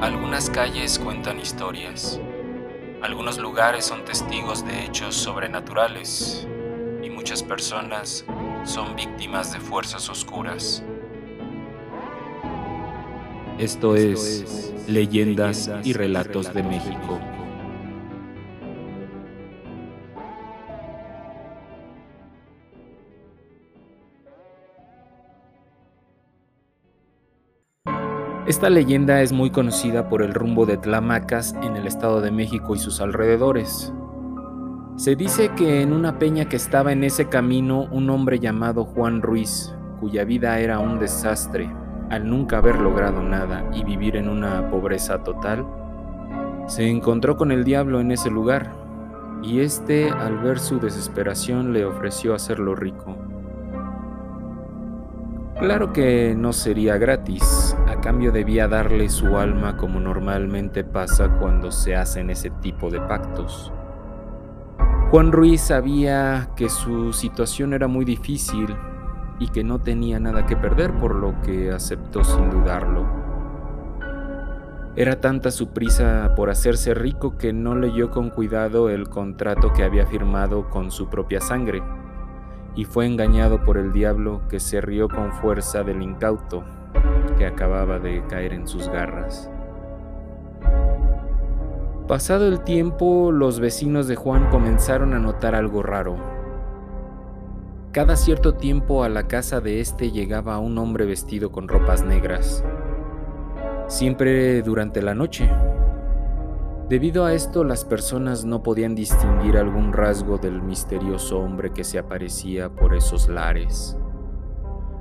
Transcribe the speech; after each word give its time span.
Algunas 0.00 0.48
calles 0.48 0.96
cuentan 0.96 1.40
historias. 1.40 2.20
Algunos 3.02 3.36
lugares 3.38 3.84
son 3.84 4.04
testigos 4.04 4.64
de 4.64 4.84
hechos 4.84 5.16
sobrenaturales 5.16 6.46
y 7.02 7.10
muchas 7.10 7.42
personas 7.42 8.24
son 8.64 8.94
víctimas 8.94 9.52
de 9.52 9.58
fuerzas 9.58 10.08
oscuras. 10.08 10.84
Esto 13.58 13.96
es 13.96 14.72
Leyendas 14.86 15.68
y 15.82 15.92
Relatos 15.94 16.54
de 16.54 16.62
México. 16.62 17.18
Esta 28.48 28.70
leyenda 28.70 29.20
es 29.20 29.30
muy 29.30 29.50
conocida 29.50 30.08
por 30.08 30.22
el 30.22 30.32
rumbo 30.32 30.64
de 30.64 30.78
Tlamacas 30.78 31.54
en 31.62 31.76
el 31.76 31.86
Estado 31.86 32.22
de 32.22 32.30
México 32.30 32.74
y 32.74 32.78
sus 32.78 33.02
alrededores. 33.02 33.92
Se 34.96 35.16
dice 35.16 35.50
que 35.50 35.82
en 35.82 35.92
una 35.92 36.18
peña 36.18 36.46
que 36.46 36.56
estaba 36.56 36.92
en 36.92 37.04
ese 37.04 37.28
camino 37.28 37.86
un 37.90 38.08
hombre 38.08 38.38
llamado 38.38 38.86
Juan 38.86 39.20
Ruiz, 39.20 39.74
cuya 40.00 40.24
vida 40.24 40.58
era 40.60 40.78
un 40.78 40.98
desastre 40.98 41.70
al 42.08 42.26
nunca 42.26 42.56
haber 42.56 42.78
logrado 42.78 43.22
nada 43.22 43.68
y 43.74 43.84
vivir 43.84 44.16
en 44.16 44.30
una 44.30 44.70
pobreza 44.70 45.22
total, 45.22 45.66
se 46.66 46.88
encontró 46.88 47.36
con 47.36 47.52
el 47.52 47.64
diablo 47.64 48.00
en 48.00 48.12
ese 48.12 48.30
lugar 48.30 48.72
y 49.42 49.60
éste 49.60 50.08
al 50.08 50.38
ver 50.38 50.58
su 50.58 50.80
desesperación 50.80 51.74
le 51.74 51.84
ofreció 51.84 52.32
hacerlo 52.34 52.74
rico. 52.74 53.14
Claro 55.58 55.92
que 55.92 56.34
no 56.34 56.52
sería 56.52 56.98
gratis, 56.98 57.76
cambio 58.08 58.32
debía 58.32 58.66
darle 58.68 59.10
su 59.10 59.36
alma 59.36 59.76
como 59.76 60.00
normalmente 60.00 60.82
pasa 60.82 61.28
cuando 61.38 61.70
se 61.70 61.94
hacen 61.94 62.30
ese 62.30 62.48
tipo 62.48 62.88
de 62.88 63.02
pactos. 63.02 63.70
Juan 65.10 65.30
Ruiz 65.30 65.60
sabía 65.60 66.48
que 66.56 66.70
su 66.70 67.12
situación 67.12 67.74
era 67.74 67.86
muy 67.86 68.06
difícil 68.06 68.74
y 69.38 69.48
que 69.48 69.62
no 69.62 69.80
tenía 69.80 70.18
nada 70.18 70.46
que 70.46 70.56
perder, 70.56 70.94
por 70.94 71.16
lo 71.16 71.38
que 71.42 71.70
aceptó 71.70 72.24
sin 72.24 72.48
dudarlo. 72.48 73.06
Era 74.96 75.20
tanta 75.20 75.50
su 75.50 75.74
prisa 75.74 76.32
por 76.34 76.48
hacerse 76.48 76.94
rico 76.94 77.36
que 77.36 77.52
no 77.52 77.74
leyó 77.74 78.10
con 78.10 78.30
cuidado 78.30 78.88
el 78.88 79.10
contrato 79.10 79.74
que 79.74 79.84
había 79.84 80.06
firmado 80.06 80.70
con 80.70 80.90
su 80.90 81.10
propia 81.10 81.42
sangre 81.42 81.82
y 82.74 82.86
fue 82.86 83.04
engañado 83.04 83.62
por 83.66 83.76
el 83.76 83.92
diablo 83.92 84.40
que 84.48 84.60
se 84.60 84.80
rió 84.80 85.10
con 85.10 85.30
fuerza 85.32 85.82
del 85.82 86.00
incauto 86.00 86.64
que 87.36 87.46
acababa 87.46 87.98
de 87.98 88.24
caer 88.26 88.52
en 88.52 88.66
sus 88.66 88.88
garras. 88.88 89.50
Pasado 92.06 92.48
el 92.48 92.60
tiempo, 92.60 93.32
los 93.32 93.60
vecinos 93.60 94.08
de 94.08 94.16
Juan 94.16 94.48
comenzaron 94.50 95.14
a 95.14 95.18
notar 95.18 95.54
algo 95.54 95.82
raro. 95.82 96.16
Cada 97.92 98.16
cierto 98.16 98.54
tiempo 98.54 99.04
a 99.04 99.08
la 99.08 99.28
casa 99.28 99.60
de 99.60 99.80
este 99.80 100.10
llegaba 100.10 100.58
un 100.58 100.78
hombre 100.78 101.04
vestido 101.04 101.52
con 101.52 101.68
ropas 101.68 102.04
negras, 102.04 102.64
siempre 103.88 104.62
durante 104.62 105.02
la 105.02 105.14
noche, 105.14 105.50
Debido 106.88 107.26
a 107.26 107.34
esto, 107.34 107.64
las 107.64 107.84
personas 107.84 108.46
no 108.46 108.62
podían 108.62 108.94
distinguir 108.94 109.58
algún 109.58 109.92
rasgo 109.92 110.38
del 110.38 110.62
misterioso 110.62 111.38
hombre 111.38 111.70
que 111.70 111.84
se 111.84 111.98
aparecía 111.98 112.70
por 112.70 112.94
esos 112.94 113.28
lares. 113.28 113.97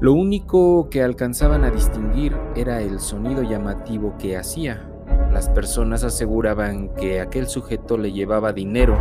Lo 0.00 0.14
único 0.14 0.88
que 0.88 1.02
alcanzaban 1.02 1.62
a 1.62 1.70
distinguir 1.70 2.34
era 2.56 2.80
el 2.80 3.00
sonido 3.00 3.42
llamativo 3.42 4.14
que 4.18 4.38
hacía. 4.38 4.90
Las 5.30 5.50
personas 5.50 6.04
aseguraban 6.04 6.94
que 6.94 7.20
aquel 7.20 7.48
sujeto 7.48 7.98
le 7.98 8.10
llevaba 8.10 8.54
dinero 8.54 8.96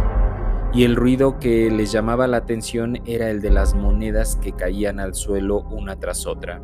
y 0.74 0.84
el 0.84 0.98
ruido 0.98 1.40
que 1.40 1.72
les 1.72 1.94
llamaba 1.94 2.28
la 2.28 2.36
atención 2.36 2.98
era 3.06 3.30
el 3.30 3.40
de 3.40 3.50
las 3.50 3.76
monedas 3.76 4.36
que 4.36 4.52
caían 4.52 5.00
al 5.00 5.14
suelo 5.14 5.62
una 5.72 5.96
tras 5.96 6.28
otra. 6.28 6.62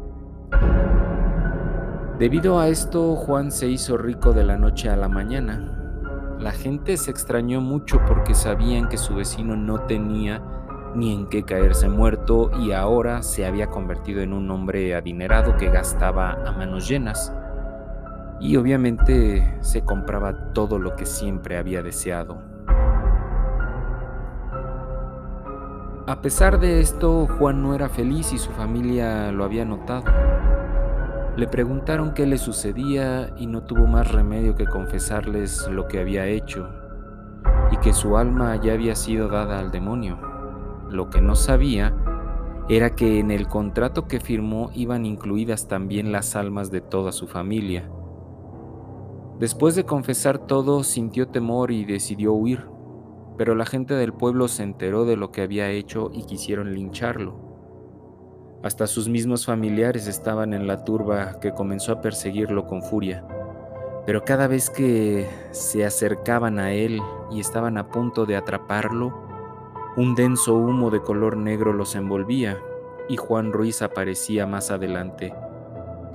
Debido 2.19 2.59
a 2.59 2.67
esto, 2.67 3.15
Juan 3.15 3.53
se 3.53 3.69
hizo 3.69 3.97
rico 3.97 4.33
de 4.33 4.43
la 4.43 4.57
noche 4.57 4.89
a 4.89 4.97
la 4.97 5.07
mañana. 5.07 6.35
La 6.39 6.51
gente 6.51 6.97
se 6.97 7.09
extrañó 7.09 7.61
mucho 7.61 8.01
porque 8.05 8.35
sabían 8.35 8.89
que 8.89 8.97
su 8.97 9.15
vecino 9.15 9.55
no 9.55 9.79
tenía 9.85 10.43
ni 10.95 11.13
en 11.13 11.27
qué 11.27 11.43
caerse 11.43 11.89
muerto 11.89 12.51
y 12.59 12.71
ahora 12.71 13.21
se 13.21 13.45
había 13.45 13.67
convertido 13.67 14.21
en 14.21 14.33
un 14.33 14.49
hombre 14.49 14.95
adinerado 14.95 15.57
que 15.57 15.69
gastaba 15.69 16.31
a 16.31 16.51
manos 16.51 16.87
llenas. 16.87 17.33
Y 18.39 18.57
obviamente 18.57 19.57
se 19.61 19.83
compraba 19.83 20.53
todo 20.53 20.79
lo 20.79 20.95
que 20.95 21.05
siempre 21.05 21.57
había 21.57 21.83
deseado. 21.83 22.41
A 26.07 26.21
pesar 26.21 26.59
de 26.59 26.81
esto, 26.81 27.25
Juan 27.25 27.63
no 27.63 27.73
era 27.73 27.89
feliz 27.89 28.31
y 28.31 28.37
su 28.37 28.51
familia 28.51 29.31
lo 29.31 29.43
había 29.43 29.65
notado. 29.65 30.03
Le 31.35 31.47
preguntaron 31.47 32.13
qué 32.13 32.25
le 32.25 32.37
sucedía 32.37 33.33
y 33.37 33.47
no 33.47 33.63
tuvo 33.63 33.87
más 33.87 34.11
remedio 34.11 34.55
que 34.55 34.65
confesarles 34.65 35.67
lo 35.67 35.87
que 35.87 35.99
había 35.99 36.27
hecho 36.27 36.69
y 37.71 37.77
que 37.77 37.91
su 37.91 38.17
alma 38.17 38.55
ya 38.57 38.73
había 38.73 38.95
sido 38.95 39.27
dada 39.27 39.59
al 39.59 39.71
demonio. 39.71 40.19
Lo 40.89 41.09
que 41.09 41.21
no 41.21 41.35
sabía 41.35 41.95
era 42.67 42.95
que 42.95 43.19
en 43.19 43.31
el 43.31 43.47
contrato 43.47 44.07
que 44.07 44.19
firmó 44.19 44.71
iban 44.73 45.05
incluidas 45.05 45.67
también 45.67 46.11
las 46.11 46.35
almas 46.35 46.71
de 46.71 46.81
toda 46.81 47.11
su 47.11 47.27
familia. 47.27 47.89
Después 49.39 49.75
de 49.75 49.83
confesar 49.83 50.39
todo, 50.39 50.83
sintió 50.83 51.27
temor 51.27 51.71
y 51.71 51.85
decidió 51.85 52.33
huir, 52.33 52.65
pero 53.37 53.53
la 53.53 53.65
gente 53.65 53.93
del 53.93 54.13
pueblo 54.13 54.47
se 54.47 54.63
enteró 54.63 55.05
de 55.05 55.17
lo 55.17 55.31
que 55.31 55.41
había 55.41 55.69
hecho 55.69 56.09
y 56.13 56.23
quisieron 56.23 56.73
lincharlo. 56.73 57.45
Hasta 58.63 58.87
sus 58.87 59.09
mismos 59.09 59.45
familiares 59.45 60.07
estaban 60.07 60.53
en 60.53 60.65
la 60.65 60.83
turba 60.85 61.39
que 61.39 61.53
comenzó 61.53 61.91
a 61.91 62.01
perseguirlo 62.01 62.65
con 62.65 62.81
furia. 62.81 63.23
Pero 64.05 64.23
cada 64.23 64.47
vez 64.47 64.69
que 64.69 65.27
se 65.51 65.85
acercaban 65.85 66.57
a 66.57 66.71
él 66.71 67.01
y 67.29 67.39
estaban 67.39 67.77
a 67.77 67.89
punto 67.89 68.25
de 68.25 68.37
atraparlo, 68.37 69.24
un 69.97 70.13
denso 70.13 70.53
humo 70.55 70.91
de 70.91 71.01
color 71.01 71.37
negro 71.37 71.71
los 71.71 71.95
envolvía 71.95 72.59
y 73.07 73.15
Juan 73.15 73.53
Ruiz 73.53 73.81
aparecía 73.81 74.45
más 74.45 74.69
adelante, 74.69 75.33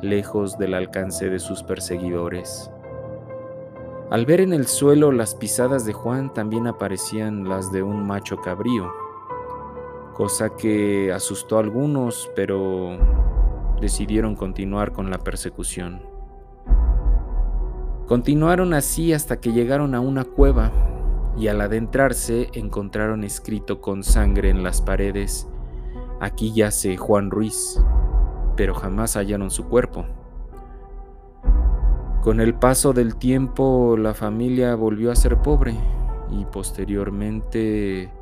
lejos 0.03 0.59
del 0.59 0.75
alcance 0.75 1.31
de 1.31 1.39
sus 1.39 1.63
perseguidores. 1.63 2.71
Al 4.11 4.27
ver 4.27 4.43
en 4.43 4.53
el 4.53 4.67
suelo 4.67 5.13
las 5.13 5.35
pisadas 5.35 5.87
de 5.87 5.95
Juan 5.95 6.35
también 6.35 6.67
aparecían 6.67 7.49
las 7.49 7.73
de 7.73 7.83
un 7.83 8.07
macho 8.07 8.37
cabrío, 8.43 8.93
cosa 10.13 10.51
que 10.51 11.11
asustó 11.11 11.57
a 11.57 11.61
algunos, 11.61 12.31
pero 12.37 12.99
decidieron 13.81 14.37
continuar 14.37 14.93
con 14.93 15.09
la 15.11 15.19
persecución. 15.19 16.03
Continuaron 18.07 18.75
así 18.75 19.15
hasta 19.15 19.41
que 19.41 19.53
llegaron 19.53 19.95
a 19.95 20.01
una 20.01 20.25
cueva 20.25 20.71
y 21.37 21.49
al 21.49 21.61
adentrarse 21.61 22.49
encontraron 22.53 23.25
escrito 23.25 23.81
con 23.81 24.03
sangre 24.03 24.51
en 24.51 24.63
las 24.63 24.83
paredes, 24.83 25.49
aquí 26.21 26.53
yace 26.53 26.97
Juan 26.97 27.31
Ruiz, 27.31 27.83
pero 28.57 28.75
jamás 28.75 29.17
hallaron 29.17 29.51
su 29.51 29.65
cuerpo. 29.67 30.07
Con 32.23 32.41
el 32.41 32.55
paso 32.55 32.93
del 32.93 33.17
tiempo 33.17 33.97
la 33.97 34.13
familia 34.13 34.75
volvió 34.75 35.11
a 35.11 35.17
ser 35.17 35.41
pobre 35.41 35.75
y 36.31 36.45
posteriormente 36.45 38.13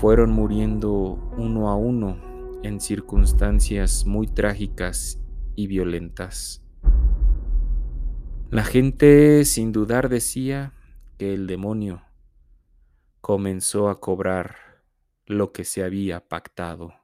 fueron 0.00 0.32
muriendo 0.32 1.18
uno 1.36 1.68
a 1.68 1.76
uno 1.76 2.16
en 2.64 2.80
circunstancias 2.80 4.04
muy 4.06 4.26
trágicas 4.26 5.20
y 5.54 5.68
violentas. 5.68 6.64
La 8.50 8.64
gente 8.64 9.44
sin 9.44 9.72
dudar 9.72 10.08
decía 10.08 10.74
que 11.18 11.34
el 11.34 11.46
demonio 11.46 12.02
comenzó 13.20 13.88
a 13.88 14.00
cobrar 14.00 14.82
lo 15.26 15.52
que 15.52 15.64
se 15.64 15.84
había 15.84 16.28
pactado. 16.28 17.01